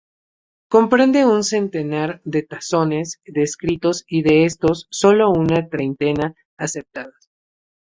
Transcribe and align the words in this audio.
Comprende 0.75 1.27
un 1.27 1.43
centenar 1.43 2.21
de 2.23 2.41
taxones 2.41 3.21
descritos 3.23 4.03
y 4.07 4.23
de 4.23 4.45
estos, 4.45 4.87
solo 4.89 5.29
una 5.29 5.69
treintena 5.69 6.33
aceptadas. 6.57 7.29